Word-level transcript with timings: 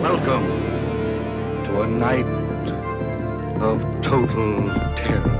Welcome 0.00 0.44
to 1.64 1.80
a 1.80 1.86
night 1.86 2.26
of 3.62 3.80
total 4.02 4.68
terror. 4.94 5.32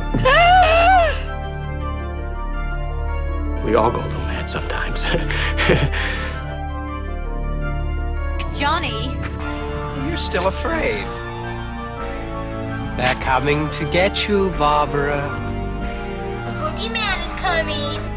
We 3.67 3.75
all 3.75 3.91
go 3.91 3.99
a 3.99 4.07
little 4.07 4.21
mad 4.21 4.49
sometimes. 4.49 5.05
Johnny, 8.59 9.11
You're 10.09 10.17
still 10.17 10.47
afraid. 10.47 11.05
They're 12.97 13.15
coming 13.17 13.69
to 13.79 13.85
get 13.93 14.27
you, 14.27 14.49
Barbara. 14.59 15.21
The 16.47 16.53
boogeyman 16.53 17.23
is 17.23 17.35
coming. 17.35 18.16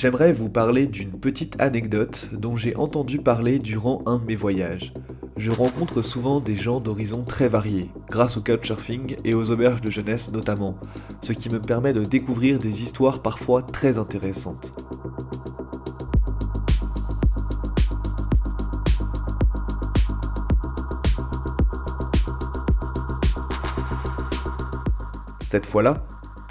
J'aimerais 0.00 0.32
vous 0.32 0.48
parler 0.48 0.86
d'une 0.86 1.18
petite 1.18 1.60
anecdote 1.60 2.28
dont 2.30 2.54
j'ai 2.54 2.76
entendu 2.76 3.18
parler 3.18 3.58
durant 3.58 4.00
un 4.06 4.20
de 4.20 4.26
mes 4.26 4.36
voyages. 4.36 4.92
Je 5.36 5.50
rencontre 5.50 6.02
souvent 6.02 6.38
des 6.38 6.54
gens 6.54 6.78
d'horizons 6.78 7.24
très 7.24 7.48
variés, 7.48 7.90
grâce 8.08 8.36
au 8.36 8.40
couchsurfing 8.40 9.16
et 9.24 9.34
aux 9.34 9.50
auberges 9.50 9.80
de 9.80 9.90
jeunesse 9.90 10.30
notamment, 10.30 10.78
ce 11.22 11.32
qui 11.32 11.48
me 11.48 11.60
permet 11.60 11.92
de 11.94 12.04
découvrir 12.04 12.60
des 12.60 12.84
histoires 12.84 13.22
parfois 13.22 13.62
très 13.62 13.98
intéressantes. 13.98 14.72
Cette 25.40 25.66
fois-là, 25.66 26.04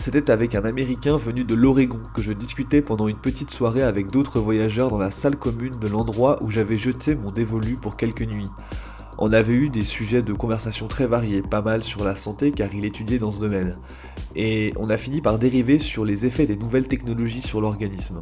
c'était 0.08 0.32
avec 0.32 0.56
un 0.56 0.64
Américain 0.64 1.18
venu 1.18 1.44
de 1.44 1.54
l'Oregon 1.54 2.00
que 2.16 2.22
je 2.22 2.32
discutais 2.32 2.82
pendant 2.82 3.10
une 3.10 3.18
petite 3.18 3.52
soirée 3.52 3.84
avec 3.84 4.10
d'autres 4.10 4.40
voyageurs 4.40 4.90
dans 4.90 4.98
la 4.98 5.12
salle 5.12 5.36
commune 5.36 5.78
de 5.82 5.88
l'endroit 5.90 6.42
où 6.42 6.50
j'avais 6.50 6.78
jeté 6.78 7.14
mon 7.14 7.30
dévolu 7.30 7.76
pour 7.76 7.98
quelques 7.98 8.22
nuits. 8.22 8.48
On 9.18 9.34
avait 9.34 9.56
eu 9.56 9.70
des 9.70 9.82
sujets 9.82 10.22
de 10.22 10.32
conversation 10.32 10.88
très 10.88 11.08
variés, 11.08 11.42
pas 11.42 11.62
mal 11.62 11.84
sur 11.84 12.06
la 12.06 12.16
santé 12.16 12.54
car 12.54 12.74
il 12.74 12.86
étudiait 12.86 13.20
dans 13.20 13.34
ce 13.34 13.42
domaine. 13.42 13.76
Et 14.34 14.72
on 14.78 14.90
a 14.90 14.96
fini 14.96 15.20
par 15.20 15.40
dériver 15.40 15.78
sur 15.78 16.06
les 16.06 16.26
effets 16.26 16.46
des 16.46 16.56
nouvelles 16.56 16.88
technologies 16.88 17.42
sur 17.42 17.60
l'organisme. 17.60 18.22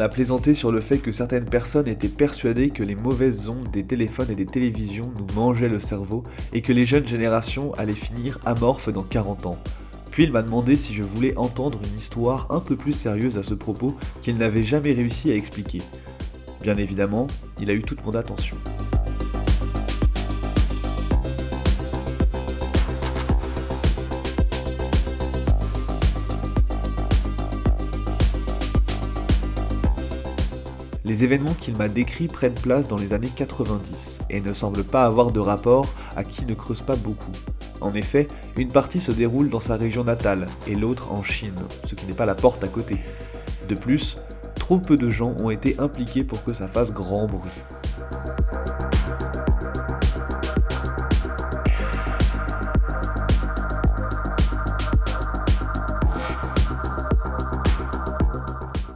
On 0.00 0.02
a 0.02 0.08
plaisanté 0.08 0.54
sur 0.54 0.72
le 0.72 0.80
fait 0.80 0.96
que 0.96 1.12
certaines 1.12 1.44
personnes 1.44 1.86
étaient 1.86 2.08
persuadées 2.08 2.70
que 2.70 2.82
les 2.82 2.94
mauvaises 2.94 3.50
ondes 3.50 3.70
des 3.70 3.84
téléphones 3.84 4.30
et 4.30 4.34
des 4.34 4.46
télévisions 4.46 5.12
nous 5.18 5.26
mangeaient 5.34 5.68
le 5.68 5.78
cerveau 5.78 6.24
et 6.54 6.62
que 6.62 6.72
les 6.72 6.86
jeunes 6.86 7.06
générations 7.06 7.74
allaient 7.74 7.92
finir 7.92 8.38
amorphes 8.46 8.88
dans 8.88 9.02
40 9.02 9.44
ans. 9.44 9.58
Puis 10.10 10.24
il 10.24 10.32
m'a 10.32 10.40
demandé 10.40 10.74
si 10.74 10.94
je 10.94 11.02
voulais 11.02 11.36
entendre 11.36 11.78
une 11.86 11.98
histoire 11.98 12.46
un 12.48 12.60
peu 12.60 12.76
plus 12.76 12.94
sérieuse 12.94 13.36
à 13.36 13.42
ce 13.42 13.52
propos 13.52 13.94
qu'il 14.22 14.38
n'avait 14.38 14.64
jamais 14.64 14.94
réussi 14.94 15.30
à 15.32 15.34
expliquer. 15.34 15.82
Bien 16.62 16.78
évidemment, 16.78 17.26
il 17.60 17.68
a 17.68 17.74
eu 17.74 17.82
toute 17.82 18.02
mon 18.06 18.14
attention. 18.14 18.56
Les 31.10 31.24
événements 31.24 31.54
qu'il 31.54 31.76
m'a 31.76 31.88
décrits 31.88 32.28
prennent 32.28 32.54
place 32.54 32.86
dans 32.86 32.96
les 32.96 33.12
années 33.12 33.32
90 33.34 34.20
et 34.30 34.40
ne 34.40 34.52
semblent 34.52 34.84
pas 34.84 35.02
avoir 35.02 35.32
de 35.32 35.40
rapport 35.40 35.92
à 36.14 36.22
qui 36.22 36.46
ne 36.46 36.54
creuse 36.54 36.82
pas 36.82 36.94
beaucoup. 36.94 37.32
En 37.80 37.92
effet, 37.94 38.28
une 38.56 38.68
partie 38.68 39.00
se 39.00 39.10
déroule 39.10 39.50
dans 39.50 39.58
sa 39.58 39.74
région 39.74 40.04
natale 40.04 40.46
et 40.68 40.76
l'autre 40.76 41.10
en 41.10 41.24
Chine, 41.24 41.56
ce 41.84 41.96
qui 41.96 42.06
n'est 42.06 42.12
pas 42.12 42.26
la 42.26 42.36
porte 42.36 42.62
à 42.62 42.68
côté. 42.68 43.00
De 43.68 43.74
plus, 43.74 44.18
trop 44.54 44.78
peu 44.78 44.94
de 44.94 45.10
gens 45.10 45.34
ont 45.40 45.50
été 45.50 45.74
impliqués 45.80 46.22
pour 46.22 46.44
que 46.44 46.54
ça 46.54 46.68
fasse 46.68 46.92
grand 46.92 47.26
bruit. 47.26 47.50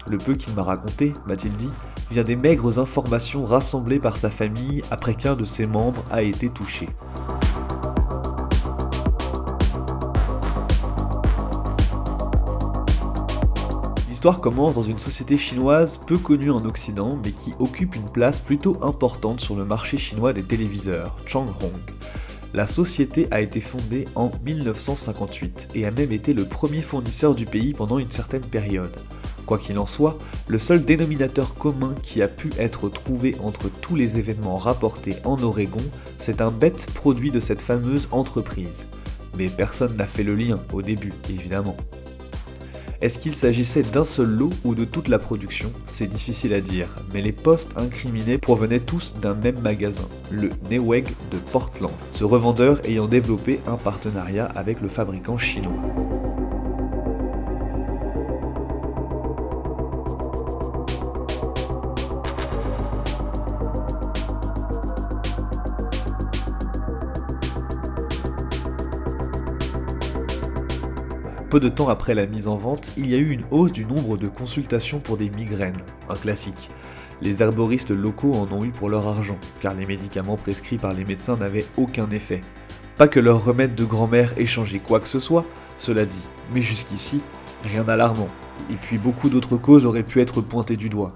Le 0.08 0.18
peu 0.18 0.34
qu'il 0.34 0.54
m'a 0.54 0.62
raconté, 0.62 1.12
m'a-t-il 1.26 1.56
dit, 1.56 1.70
vient 2.10 2.22
des 2.22 2.36
maigres 2.36 2.78
informations 2.78 3.44
rassemblées 3.44 3.98
par 3.98 4.16
sa 4.16 4.30
famille 4.30 4.82
après 4.90 5.14
qu'un 5.14 5.34
de 5.34 5.44
ses 5.44 5.66
membres 5.66 6.02
a 6.10 6.22
été 6.22 6.48
touché. 6.48 6.88
L'histoire 14.08 14.40
commence 14.40 14.74
dans 14.74 14.84
une 14.84 14.98
société 14.98 15.36
chinoise 15.36 15.98
peu 16.06 16.16
connue 16.16 16.50
en 16.50 16.64
Occident 16.64 17.18
mais 17.22 17.32
qui 17.32 17.52
occupe 17.58 17.94
une 17.94 18.08
place 18.08 18.38
plutôt 18.38 18.76
importante 18.82 19.40
sur 19.40 19.54
le 19.54 19.64
marché 19.64 19.98
chinois 19.98 20.32
des 20.32 20.42
téléviseurs, 20.42 21.16
Changhong. 21.26 21.72
La 22.54 22.68
société 22.68 23.26
a 23.32 23.40
été 23.40 23.60
fondée 23.60 24.04
en 24.14 24.30
1958 24.46 25.70
et 25.74 25.86
a 25.86 25.90
même 25.90 26.12
été 26.12 26.32
le 26.32 26.44
premier 26.44 26.80
fournisseur 26.80 27.34
du 27.34 27.46
pays 27.46 27.72
pendant 27.72 27.98
une 27.98 28.12
certaine 28.12 28.46
période. 28.46 28.94
Quoi 29.46 29.58
qu'il 29.58 29.78
en 29.78 29.86
soit, 29.86 30.18
le 30.48 30.58
seul 30.58 30.84
dénominateur 30.84 31.54
commun 31.54 31.94
qui 32.02 32.22
a 32.22 32.28
pu 32.28 32.50
être 32.58 32.88
trouvé 32.88 33.34
entre 33.42 33.68
tous 33.68 33.94
les 33.94 34.18
événements 34.18 34.56
rapportés 34.56 35.16
en 35.24 35.42
Oregon, 35.42 35.84
c'est 36.18 36.40
un 36.40 36.50
bête 36.50 36.86
produit 36.94 37.30
de 37.30 37.40
cette 37.40 37.60
fameuse 37.60 38.08
entreprise. 38.10 38.86
Mais 39.36 39.48
personne 39.48 39.96
n'a 39.96 40.06
fait 40.06 40.22
le 40.22 40.34
lien 40.34 40.56
au 40.72 40.80
début, 40.80 41.12
évidemment. 41.28 41.76
Est-ce 43.02 43.18
qu'il 43.18 43.34
s'agissait 43.34 43.82
d'un 43.82 44.04
seul 44.04 44.30
lot 44.30 44.48
ou 44.64 44.74
de 44.74 44.86
toute 44.86 45.08
la 45.08 45.18
production? 45.18 45.70
C'est 45.84 46.06
difficile 46.06 46.54
à 46.54 46.62
dire, 46.62 46.88
mais 47.12 47.20
les 47.20 47.32
postes 47.32 47.70
incriminés 47.76 48.38
provenaient 48.38 48.80
tous 48.80 49.12
d'un 49.20 49.34
même 49.34 49.60
magasin, 49.60 50.08
le 50.30 50.48
Newegg 50.70 51.08
de 51.30 51.36
Portland, 51.36 51.92
ce 52.12 52.24
revendeur 52.24 52.80
ayant 52.86 53.06
développé 53.06 53.60
un 53.66 53.76
partenariat 53.76 54.46
avec 54.46 54.80
le 54.80 54.88
fabricant 54.88 55.36
chinois. 55.36 55.74
Peu 71.54 71.60
de 71.60 71.68
temps 71.68 71.88
après 71.88 72.14
la 72.14 72.26
mise 72.26 72.48
en 72.48 72.56
vente, 72.56 72.90
il 72.96 73.08
y 73.08 73.14
a 73.14 73.18
eu 73.18 73.30
une 73.30 73.44
hausse 73.52 73.70
du 73.70 73.84
nombre 73.84 74.16
de 74.16 74.26
consultations 74.26 74.98
pour 74.98 75.16
des 75.16 75.30
migraines, 75.30 75.80
un 76.08 76.16
classique. 76.16 76.68
Les 77.22 77.42
herboristes 77.42 77.92
locaux 77.92 78.32
en 78.32 78.52
ont 78.52 78.64
eu 78.64 78.72
pour 78.72 78.88
leur 78.88 79.06
argent, 79.06 79.38
car 79.60 79.72
les 79.74 79.86
médicaments 79.86 80.36
prescrits 80.36 80.78
par 80.78 80.92
les 80.92 81.04
médecins 81.04 81.36
n'avaient 81.36 81.66
aucun 81.76 82.10
effet. 82.10 82.40
Pas 82.96 83.06
que 83.06 83.20
leur 83.20 83.44
remède 83.44 83.76
de 83.76 83.84
grand-mère 83.84 84.36
ait 84.36 84.46
changé 84.46 84.80
quoi 84.80 84.98
que 84.98 85.06
ce 85.06 85.20
soit, 85.20 85.44
cela 85.78 86.06
dit, 86.06 86.24
mais 86.52 86.60
jusqu'ici, 86.60 87.20
rien 87.62 87.84
d'alarmant. 87.84 88.30
Et 88.68 88.74
puis 88.74 88.98
beaucoup 88.98 89.28
d'autres 89.28 89.56
causes 89.56 89.86
auraient 89.86 90.02
pu 90.02 90.20
être 90.20 90.40
pointées 90.40 90.76
du 90.76 90.88
doigt. 90.88 91.12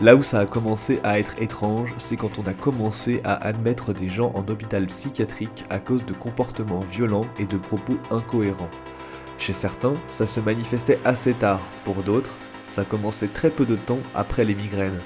Là 0.00 0.16
où 0.16 0.24
ça 0.24 0.40
a 0.40 0.46
commencé 0.46 0.98
à 1.04 1.20
être 1.20 1.40
étrange, 1.40 1.94
c'est 1.98 2.16
quand 2.16 2.40
on 2.40 2.46
a 2.48 2.52
commencé 2.52 3.20
à 3.22 3.34
admettre 3.34 3.92
des 3.92 4.08
gens 4.08 4.32
en 4.34 4.48
hôpital 4.48 4.86
psychiatrique 4.86 5.64
à 5.70 5.78
cause 5.78 6.04
de 6.04 6.12
comportements 6.12 6.80
violents 6.80 7.26
et 7.38 7.44
de 7.44 7.56
propos 7.56 7.96
incohérents. 8.10 8.70
Chez 9.38 9.52
certains, 9.52 9.94
ça 10.08 10.26
se 10.26 10.40
manifestait 10.40 10.98
assez 11.04 11.32
tard, 11.32 11.60
pour 11.84 11.96
d'autres, 12.02 12.36
ça 12.68 12.84
commençait 12.84 13.28
très 13.28 13.50
peu 13.50 13.64
de 13.64 13.76
temps 13.76 14.00
après 14.16 14.44
les 14.44 14.56
migraines. 14.56 15.00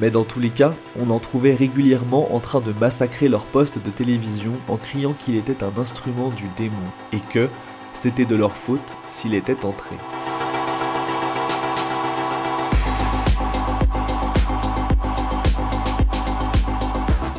Mais 0.00 0.12
dans 0.12 0.24
tous 0.24 0.38
les 0.38 0.50
cas, 0.50 0.74
on 1.00 1.10
en 1.10 1.18
trouvait 1.18 1.54
régulièrement 1.54 2.32
en 2.32 2.38
train 2.38 2.60
de 2.60 2.72
massacrer 2.72 3.28
leur 3.28 3.44
poste 3.44 3.78
de 3.84 3.90
télévision 3.90 4.52
en 4.68 4.76
criant 4.76 5.12
qu'il 5.12 5.34
était 5.34 5.64
un 5.64 5.72
instrument 5.76 6.28
du 6.28 6.44
démon 6.56 6.76
et 7.12 7.20
que 7.32 7.48
c'était 7.94 8.24
de 8.24 8.36
leur 8.36 8.56
faute 8.56 8.96
s'il 9.04 9.34
était 9.34 9.64
entré. 9.64 9.96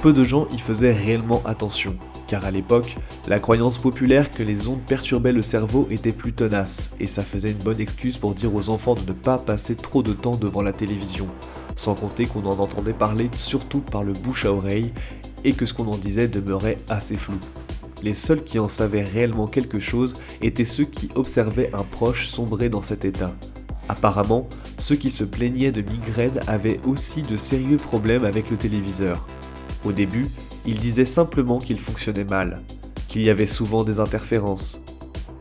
Peu 0.01 0.13
de 0.13 0.24
gens 0.24 0.48
y 0.51 0.57
faisaient 0.57 0.94
réellement 0.94 1.44
attention, 1.45 1.95
car 2.25 2.44
à 2.44 2.50
l'époque, 2.50 2.95
la 3.27 3.39
croyance 3.39 3.77
populaire 3.77 4.31
que 4.31 4.42
les 4.42 4.68
ondes 4.68 4.81
perturbaient 4.81 5.31
le 5.31 5.44
cerveau 5.44 5.88
était 5.92 6.12
plus 6.12 6.33
tenace, 6.33 6.89
et 7.00 7.06
ça 7.06 7.21
faisait 7.21 7.51
une 7.51 7.59
bonne 7.59 7.80
excuse 7.80 8.18
pour 8.18 8.33
dire 8.33 8.56
aux 8.56 8.69
enfants 8.69 8.95
de 8.95 9.01
ne 9.01 9.12
pas 9.12 9.38
passer 9.38 9.75
trop 9.75 10.01
de 10.01 10.13
temps 10.13 10.36
devant 10.36 10.63
la 10.63 10.74
télévision, 10.74 11.27
sans 11.75 11.94
compter 11.94 12.25
qu'on 12.25 12.48
en 12.48 12.57
entendait 12.57 12.94
parler 12.94 13.30
surtout 13.33 13.81
par 13.81 14.03
le 14.03 14.13
bouche 14.13 14.48
à 14.48 14.51
oreille, 14.51 14.92
et 15.44 15.53
que 15.53 15.68
ce 15.68 15.75
qu'on 15.75 15.88
en 15.88 15.98
disait 15.98 16.27
demeurait 16.27 16.80
assez 16.89 17.15
flou. 17.15 17.38
Les 18.01 18.15
seuls 18.15 18.44
qui 18.44 18.57
en 18.57 18.69
savaient 18.69 19.03
réellement 19.03 19.45
quelque 19.45 19.80
chose 19.80 20.15
étaient 20.42 20.65
ceux 20.65 20.86
qui 20.86 21.09
observaient 21.13 21.69
un 21.75 21.83
proche 21.83 22.27
sombrer 22.27 22.69
dans 22.69 22.81
cet 22.81 23.06
état. 23.06 23.36
Apparemment, 23.88 24.50
ceux 24.80 24.95
qui 24.95 25.12
se 25.12 25.24
plaignaient 25.24 25.71
de 25.71 25.83
migraines 25.83 26.39
avaient 26.48 26.80
aussi 26.88 27.21
de 27.21 27.38
sérieux 27.38 27.77
problèmes 27.77 28.25
avec 28.25 28.50
le 28.50 28.57
téléviseur. 28.57 29.27
Au 29.83 29.92
début, 29.92 30.28
ils 30.68 30.78
disaient 30.78 31.06
simplement 31.06 31.57
qu'il 31.57 31.80
fonctionnait 31.80 32.24
mal, 32.24 32.62
qu'il 33.07 33.25
y 33.25 33.30
avait 33.31 33.48
souvent 33.48 33.83
des 33.83 34.00
interférences. 34.00 34.80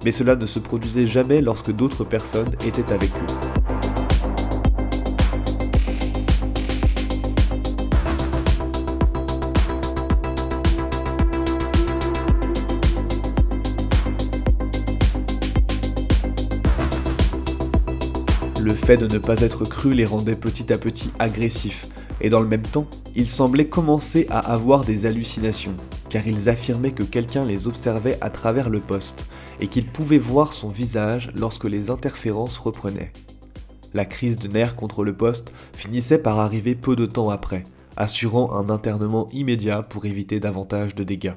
Mais 0.04 0.12
cela 0.12 0.34
ne 0.34 0.46
se 0.46 0.58
produisait 0.58 1.06
jamais 1.06 1.42
lorsque 1.42 1.72
d'autres 1.72 2.04
personnes 2.04 2.50
étaient 2.66 2.90
avec 2.90 3.10
eux. 3.10 3.50
Le 18.58 18.74
fait 18.74 18.96
de 18.96 19.06
ne 19.06 19.18
pas 19.18 19.40
être 19.42 19.66
cru 19.66 19.92
les 19.92 20.06
rendait 20.06 20.34
petit 20.34 20.72
à 20.72 20.78
petit 20.78 21.10
agressifs, 21.18 21.88
et 22.20 22.30
dans 22.30 22.40
le 22.40 22.48
même 22.48 22.62
temps, 22.62 22.86
ils 23.16 23.28
semblaient 23.28 23.68
commencer 23.68 24.26
à 24.30 24.38
avoir 24.38 24.84
des 24.84 25.06
hallucinations, 25.06 25.74
car 26.08 26.26
ils 26.26 26.48
affirmaient 26.48 26.92
que 26.92 27.02
quelqu'un 27.02 27.44
les 27.44 27.66
observait 27.66 28.18
à 28.20 28.30
travers 28.30 28.70
le 28.70 28.80
poste, 28.80 29.26
et 29.60 29.68
qu'ils 29.68 29.86
pouvaient 29.86 30.18
voir 30.18 30.52
son 30.52 30.68
visage 30.68 31.30
lorsque 31.34 31.64
les 31.64 31.90
interférences 31.90 32.58
reprenaient. 32.58 33.12
La 33.92 34.04
crise 34.04 34.36
de 34.36 34.48
nerfs 34.48 34.76
contre 34.76 35.04
le 35.04 35.16
poste 35.16 35.52
finissait 35.72 36.18
par 36.18 36.38
arriver 36.38 36.74
peu 36.74 36.96
de 36.96 37.06
temps 37.06 37.30
après, 37.30 37.64
assurant 37.96 38.52
un 38.52 38.70
internement 38.70 39.28
immédiat 39.32 39.82
pour 39.82 40.04
éviter 40.04 40.40
davantage 40.40 40.94
de 40.94 41.04
dégâts. 41.04 41.34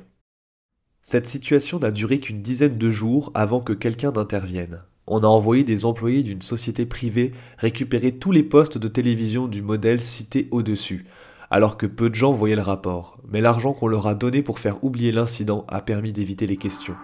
Cette 1.01 1.27
situation 1.27 1.79
n'a 1.79 1.91
duré 1.91 2.19
qu'une 2.19 2.41
dizaine 2.41 2.77
de 2.77 2.89
jours 2.89 3.31
avant 3.33 3.59
que 3.59 3.73
quelqu'un 3.73 4.11
n'intervienne 4.11 4.83
on 5.07 5.23
a 5.23 5.27
envoyé 5.27 5.63
des 5.63 5.85
employés 5.85 6.23
d'une 6.23 6.41
société 6.41 6.85
privée 6.85 7.33
récupérer 7.57 8.13
tous 8.13 8.31
les 8.31 8.43
postes 8.43 8.77
de 8.77 8.87
télévision 8.87 9.47
du 9.47 9.61
modèle 9.61 10.01
cité 10.01 10.47
au-dessus, 10.51 11.05
alors 11.51 11.77
que 11.77 11.85
peu 11.85 12.09
de 12.09 12.15
gens 12.15 12.33
voyaient 12.33 12.55
le 12.55 12.61
rapport, 12.61 13.17
mais 13.27 13.41
l'argent 13.41 13.73
qu'on 13.73 13.87
leur 13.87 14.07
a 14.07 14.15
donné 14.15 14.41
pour 14.41 14.59
faire 14.59 14.83
oublier 14.83 15.11
l'incident 15.11 15.65
a 15.67 15.81
permis 15.81 16.13
d'éviter 16.13 16.47
les 16.47 16.57
questions. 16.57 16.95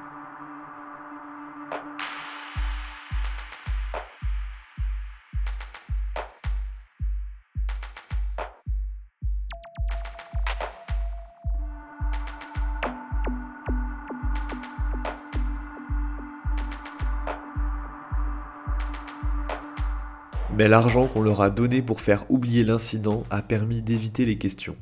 Mais 20.60 20.68
l'argent 20.68 21.08
qu'on 21.08 21.22
leur 21.22 21.40
a 21.40 21.50
donné 21.50 21.82
pour 21.82 22.02
faire 22.02 22.30
oublier 22.30 22.66
l'incident 22.66 23.24
a 23.30 23.42
permis 23.42 23.82
d'éviter 23.82 24.26
les 24.26 24.38
questions. 24.38 24.76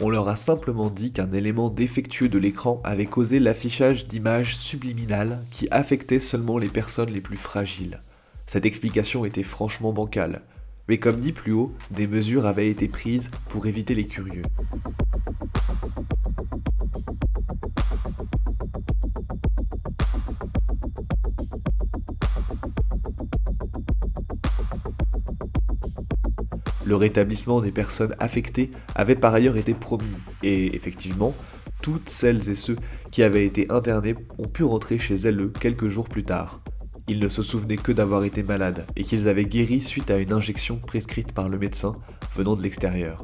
On 0.00 0.08
leur 0.08 0.28
a 0.28 0.36
simplement 0.36 0.88
dit 0.88 1.10
qu'un 1.10 1.32
élément 1.32 1.68
défectueux 1.68 2.28
de 2.28 2.38
l'écran 2.38 2.80
avait 2.84 3.06
causé 3.06 3.40
l'affichage 3.40 4.06
d'images 4.06 4.56
subliminales 4.56 5.44
qui 5.50 5.66
affectaient 5.72 6.20
seulement 6.20 6.58
les 6.58 6.68
personnes 6.68 7.10
les 7.10 7.20
plus 7.20 7.36
fragiles. 7.36 8.02
Cette 8.46 8.66
explication 8.66 9.24
était 9.24 9.42
franchement 9.42 9.92
bancale, 9.92 10.42
mais 10.88 10.98
comme 10.98 11.18
dit 11.18 11.32
plus 11.32 11.50
haut, 11.50 11.74
des 11.90 12.06
mesures 12.06 12.46
avaient 12.46 12.70
été 12.70 12.86
prises 12.86 13.32
pour 13.48 13.66
éviter 13.66 13.96
les 13.96 14.06
curieux. 14.06 14.42
Le 26.86 26.94
rétablissement 26.94 27.60
des 27.60 27.72
personnes 27.72 28.14
affectées 28.20 28.70
avait 28.94 29.16
par 29.16 29.34
ailleurs 29.34 29.56
été 29.56 29.74
promis, 29.74 30.04
et 30.44 30.76
effectivement, 30.76 31.34
toutes 31.82 32.08
celles 32.08 32.48
et 32.48 32.54
ceux 32.54 32.76
qui 33.10 33.24
avaient 33.24 33.44
été 33.44 33.66
internés 33.70 34.14
ont 34.38 34.46
pu 34.46 34.62
rentrer 34.62 35.00
chez 35.00 35.16
elles 35.16 35.50
quelques 35.58 35.88
jours 35.88 36.08
plus 36.08 36.22
tard. 36.22 36.60
Ils 37.08 37.18
ne 37.18 37.28
se 37.28 37.42
souvenaient 37.42 37.76
que 37.76 37.90
d'avoir 37.90 38.22
été 38.22 38.44
malades 38.44 38.86
et 38.94 39.02
qu'ils 39.02 39.26
avaient 39.26 39.44
guéri 39.44 39.80
suite 39.80 40.12
à 40.12 40.18
une 40.18 40.32
injection 40.32 40.78
prescrite 40.78 41.32
par 41.32 41.48
le 41.48 41.58
médecin 41.58 41.92
venant 42.36 42.54
de 42.54 42.62
l'extérieur. 42.62 43.18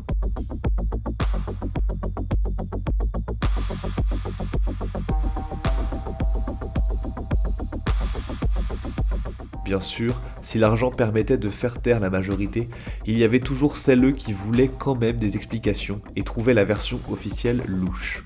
Bien 9.73 9.81
sûr, 9.81 10.21
si 10.43 10.59
l'argent 10.59 10.91
permettait 10.91 11.39
de 11.39 11.49
faire 11.49 11.81
taire 11.81 11.99
la 11.99 12.11
majorité, 12.11 12.69
il 13.07 13.17
y 13.17 13.25
avait 13.25 13.41
toujours 13.41 13.79
celles 13.79 14.13
qui 14.13 14.35
voulaient 14.35 14.69
quand 14.69 15.01
même 15.01 15.17
des 15.17 15.35
explications 15.35 16.03
et 16.15 16.25
trouvaient 16.25 16.53
la 16.53 16.67
version 16.67 17.01
officielle 17.11 17.63
louche. 17.67 18.23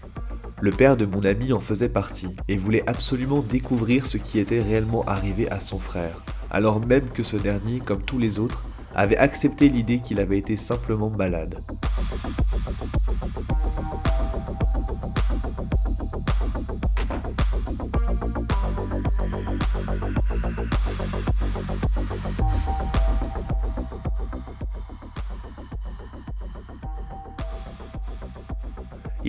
Le 0.60 0.72
père 0.72 0.96
de 0.96 1.06
mon 1.06 1.24
ami 1.24 1.52
en 1.52 1.60
faisait 1.60 1.88
partie 1.88 2.34
et 2.48 2.56
voulait 2.56 2.82
absolument 2.88 3.42
découvrir 3.48 4.06
ce 4.06 4.16
qui 4.16 4.40
était 4.40 4.60
réellement 4.60 5.04
arrivé 5.06 5.48
à 5.48 5.60
son 5.60 5.78
frère, 5.78 6.24
alors 6.50 6.84
même 6.84 7.08
que 7.10 7.22
ce 7.22 7.36
dernier, 7.36 7.78
comme 7.78 8.02
tous 8.02 8.18
les 8.18 8.40
autres, 8.40 8.64
avait 8.96 9.16
accepté 9.16 9.68
l'idée 9.68 10.00
qu'il 10.00 10.18
avait 10.18 10.38
été 10.38 10.56
simplement 10.56 11.10
malade. 11.10 11.62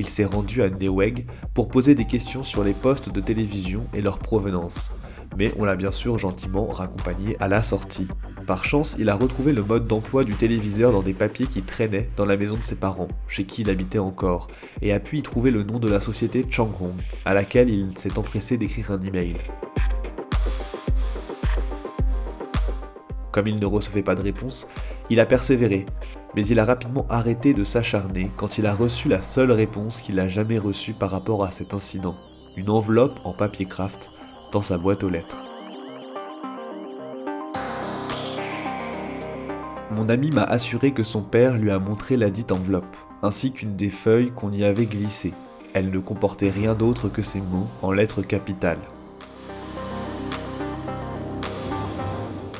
Il 0.08 0.10
s'est 0.10 0.24
rendu 0.24 0.64
à 0.64 0.70
Neweg 0.70 1.26
pour 1.54 1.68
poser 1.68 1.94
des 1.94 2.06
questions 2.06 2.42
sur 2.42 2.64
les 2.64 2.72
postes 2.72 3.10
de 3.10 3.20
télévision 3.20 3.84
et 3.94 4.02
leur 4.02 4.20
provenance. 4.20 4.90
Mais 5.38 5.52
on 5.60 5.66
l'a 5.66 5.76
bien 5.76 5.92
sûr 5.92 6.18
gentiment 6.18 6.68
raccompagné 6.68 7.36
à 7.42 7.50
la 7.50 7.62
sortie. 7.62 8.08
Par 8.48 8.64
chance, 8.64 8.96
il 8.98 9.10
a 9.10 9.16
retrouvé 9.16 9.52
le 9.52 9.64
mode 9.64 9.86
d'emploi 9.86 10.24
du 10.24 10.34
téléviseur 10.34 10.94
dans 10.94 11.02
des 11.02 11.14
papiers 11.14 11.48
qui 11.48 11.62
traînaient 11.62 12.10
dans 12.16 12.26
la 12.26 12.38
maison 12.38 12.56
de 12.56 12.64
ses 12.64 12.76
parents, 12.76 13.10
chez 13.28 13.44
qui 13.44 13.64
il 13.64 13.70
habitait 13.70 14.00
encore, 14.00 14.48
et 14.82 14.94
a 14.94 15.02
pu 15.02 15.18
y 15.18 15.22
trouver 15.22 15.52
le 15.52 15.64
nom 15.64 15.78
de 15.78 15.90
la 15.90 16.00
société 16.00 16.46
Changhong, 16.50 16.96
à 17.26 17.34
laquelle 17.34 17.70
il 17.70 17.98
s'est 17.98 18.18
empressé 18.18 18.58
d'écrire 18.58 18.92
un 18.92 19.02
email. 19.02 19.36
Comme 23.34 23.48
il 23.48 23.60
ne 23.60 23.66
recevait 23.66 24.04
pas 24.04 24.16
de 24.16 24.22
réponse, 24.22 24.68
il 25.10 25.20
a 25.20 25.26
persévéré, 25.26 25.86
mais 26.38 26.46
il 26.46 26.60
a 26.60 26.65
rapidement 26.65 27.08
arrêté 27.10 27.56
de 27.56 27.63
s'acharner 27.63 28.29
quand 28.38 28.60
il 28.60 28.67
a 28.67 28.75
reçu 28.75 29.10
la 29.10 29.24
seule 29.24 29.51
réponse 29.51 30.01
qu'il 30.01 30.20
a 30.20 30.29
jamais 30.29 30.60
reçue 30.60 30.94
par 30.94 31.10
rapport 31.10 31.44
à 31.44 31.50
cet 31.50 31.74
incident, 31.74 32.15
une 32.56 32.70
enveloppe 32.70 33.20
en 33.24 33.34
papier 33.34 33.65
craft 33.65 34.12
dans 34.51 34.62
sa 34.62 34.77
boîte 34.77 35.03
aux 35.03 35.10
lettres. 35.10 35.44
Mon 39.89 40.10
ami 40.10 40.29
m'a 40.29 40.44
assuré 40.44 40.91
que 40.91 41.01
son 41.01 41.24
père 41.24 41.58
lui 41.58 41.72
a 41.72 41.79
montré 41.79 42.17
la 42.17 42.29
dite 42.29 42.51
enveloppe, 42.51 42.96
ainsi 43.24 43.51
qu'une 43.51 43.75
des 43.75 43.89
feuilles 43.89 44.29
qu'on 44.29 44.51
y 44.51 44.63
avait 44.63 44.86
glissées. 44.86 45.34
Elle 45.74 45.89
ne 45.89 45.98
comportait 45.98 46.51
rien 46.51 46.75
d'autre 46.75 47.10
que 47.10 47.24
ces 47.24 47.41
mots 47.41 47.67
en 47.82 47.91
lettres 47.91 48.22
capitales. 48.22 48.77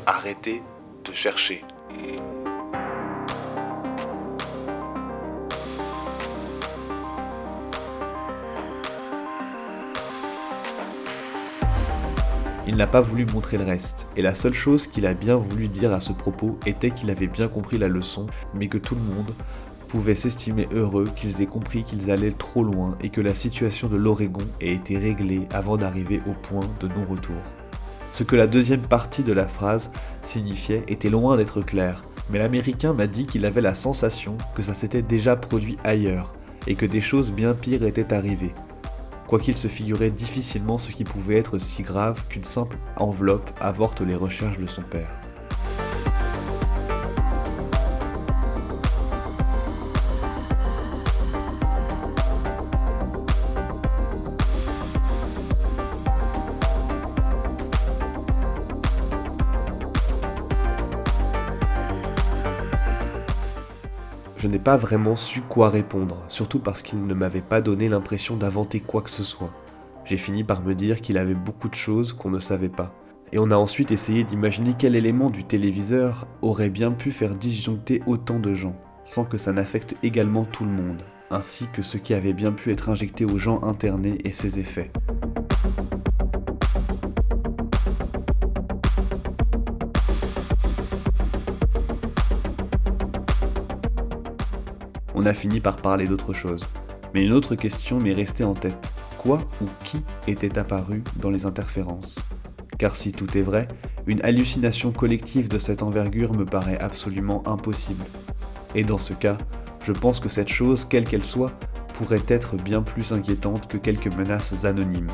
Arrêtez 0.04 0.62
de 1.04 1.12
chercher. 1.12 1.62
Il 12.68 12.76
n'a 12.76 12.86
pas 12.86 13.00
voulu 13.00 13.24
montrer 13.24 13.56
le 13.56 13.64
reste, 13.64 14.06
et 14.14 14.20
la 14.20 14.34
seule 14.34 14.52
chose 14.52 14.86
qu'il 14.86 15.06
a 15.06 15.14
bien 15.14 15.36
voulu 15.36 15.68
dire 15.68 15.94
à 15.94 16.00
ce 16.00 16.12
propos 16.12 16.58
était 16.66 16.90
qu'il 16.90 17.10
avait 17.10 17.26
bien 17.26 17.48
compris 17.48 17.78
la 17.78 17.88
leçon, 17.88 18.26
mais 18.54 18.68
que 18.68 18.76
tout 18.76 18.94
le 18.94 19.00
monde, 19.00 19.32
pouvaient 19.88 20.14
s'estimer 20.14 20.68
heureux 20.74 21.06
qu'ils 21.16 21.40
aient 21.40 21.46
compris 21.46 21.82
qu'ils 21.82 22.10
allaient 22.10 22.30
trop 22.30 22.62
loin 22.62 22.98
et 23.00 23.08
que 23.08 23.22
la 23.22 23.34
situation 23.34 23.88
de 23.88 23.96
l'Oregon 23.96 24.44
ait 24.60 24.74
été 24.74 24.98
réglée 24.98 25.48
avant 25.50 25.78
d'arriver 25.78 26.20
au 26.28 26.32
point 26.32 26.68
de 26.78 26.88
non-retour. 26.88 27.40
Ce 28.12 28.22
que 28.22 28.36
la 28.36 28.46
deuxième 28.46 28.82
partie 28.82 29.22
de 29.22 29.32
la 29.32 29.48
phrase 29.48 29.90
signifiait 30.20 30.84
était 30.88 31.08
loin 31.08 31.38
d'être 31.38 31.62
clair, 31.62 32.02
mais 32.28 32.38
l'Américain 32.38 32.92
m'a 32.92 33.06
dit 33.06 33.24
qu'il 33.24 33.46
avait 33.46 33.62
la 33.62 33.74
sensation 33.74 34.36
que 34.54 34.62
ça 34.62 34.74
s'était 34.74 35.00
déjà 35.00 35.36
produit 35.36 35.78
ailleurs 35.84 36.34
et 36.66 36.74
que 36.74 36.84
des 36.84 37.00
choses 37.00 37.30
bien 37.30 37.54
pires 37.54 37.84
étaient 37.84 38.12
arrivées, 38.12 38.52
quoiqu'il 39.28 39.56
se 39.56 39.68
figurait 39.68 40.10
difficilement 40.10 40.78
ce 40.78 40.90
qui 40.90 41.04
pouvait 41.04 41.36
être 41.36 41.58
si 41.58 41.82
grave 41.82 42.24
qu'une 42.28 42.44
simple 42.44 42.78
enveloppe 42.96 43.50
avorte 43.60 44.00
les 44.00 44.16
recherches 44.16 44.58
de 44.58 44.66
son 44.66 44.82
père. 44.82 45.27
Je 64.48 64.52
n'ai 64.54 64.58
pas 64.58 64.78
vraiment 64.78 65.14
su 65.14 65.42
quoi 65.42 65.68
répondre, 65.68 66.24
surtout 66.28 66.58
parce 66.58 66.80
qu'il 66.80 67.06
ne 67.06 67.12
m'avait 67.12 67.42
pas 67.42 67.60
donné 67.60 67.90
l'impression 67.90 68.34
d'inventer 68.34 68.80
quoi 68.80 69.02
que 69.02 69.10
ce 69.10 69.22
soit. 69.22 69.52
J'ai 70.06 70.16
fini 70.16 70.42
par 70.42 70.62
me 70.62 70.74
dire 70.74 71.02
qu'il 71.02 71.18
avait 71.18 71.34
beaucoup 71.34 71.68
de 71.68 71.74
choses 71.74 72.14
qu'on 72.14 72.30
ne 72.30 72.38
savait 72.38 72.70
pas. 72.70 72.94
Et 73.30 73.38
on 73.38 73.50
a 73.50 73.58
ensuite 73.58 73.92
essayé 73.92 74.24
d'imaginer 74.24 74.74
quel 74.78 74.96
élément 74.96 75.28
du 75.28 75.44
téléviseur 75.44 76.26
aurait 76.40 76.70
bien 76.70 76.92
pu 76.92 77.10
faire 77.10 77.34
disjoncter 77.34 78.02
autant 78.06 78.38
de 78.38 78.54
gens, 78.54 78.74
sans 79.04 79.26
que 79.26 79.36
ça 79.36 79.52
n'affecte 79.52 79.96
également 80.02 80.44
tout 80.44 80.64
le 80.64 80.70
monde, 80.70 81.02
ainsi 81.30 81.66
que 81.74 81.82
ce 81.82 81.98
qui 81.98 82.14
avait 82.14 82.32
bien 82.32 82.52
pu 82.52 82.72
être 82.72 82.88
injecté 82.88 83.26
aux 83.26 83.36
gens 83.36 83.62
internés 83.62 84.16
et 84.24 84.32
ses 84.32 84.58
effets. 84.58 84.90
On 95.18 95.26
a 95.26 95.34
fini 95.34 95.58
par 95.58 95.74
parler 95.74 96.06
d'autre 96.06 96.32
chose. 96.32 96.64
Mais 97.12 97.24
une 97.24 97.32
autre 97.32 97.56
question 97.56 97.98
m'est 97.98 98.12
restée 98.12 98.44
en 98.44 98.54
tête. 98.54 98.92
Quoi 99.18 99.38
ou 99.60 99.64
qui 99.82 100.00
était 100.28 100.58
apparu 100.58 101.02
dans 101.16 101.30
les 101.30 101.44
interférences? 101.44 102.14
Car 102.78 102.94
si 102.94 103.10
tout 103.10 103.36
est 103.36 103.42
vrai, 103.42 103.66
une 104.06 104.22
hallucination 104.22 104.92
collective 104.92 105.48
de 105.48 105.58
cette 105.58 105.82
envergure 105.82 106.32
me 106.36 106.44
paraît 106.44 106.78
absolument 106.78 107.42
impossible. 107.48 108.04
Et 108.76 108.84
dans 108.84 108.96
ce 108.96 109.12
cas, 109.12 109.36
je 109.84 109.90
pense 109.90 110.20
que 110.20 110.28
cette 110.28 110.50
chose, 110.50 110.84
quelle 110.84 111.04
qu'elle 111.04 111.24
soit, 111.24 111.50
pourrait 111.94 112.22
être 112.28 112.54
bien 112.54 112.82
plus 112.82 113.12
inquiétante 113.12 113.66
que 113.66 113.76
quelques 113.76 114.14
menaces 114.14 114.64
anonymes. 114.64 115.08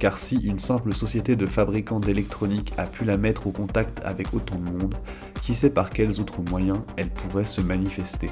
Car 0.00 0.18
si 0.18 0.36
une 0.36 0.58
simple 0.58 0.94
société 0.94 1.36
de 1.36 1.46
fabricants 1.46 2.00
d'électronique 2.00 2.72
a 2.78 2.86
pu 2.86 3.04
la 3.04 3.18
mettre 3.18 3.46
au 3.46 3.52
contact 3.52 4.00
avec 4.04 4.32
autant 4.34 4.58
de 4.58 4.70
monde, 4.70 4.94
qui 5.42 5.54
sait 5.54 5.70
par 5.70 5.90
quels 5.90 6.18
autres 6.20 6.40
moyens 6.50 6.78
elle 6.96 7.10
pourrait 7.10 7.44
se 7.44 7.60
manifester. 7.60 8.30